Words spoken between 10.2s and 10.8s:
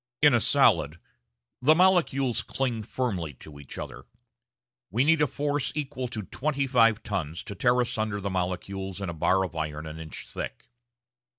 thick.